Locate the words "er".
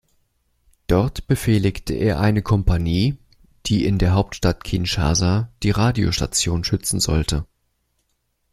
1.93-2.19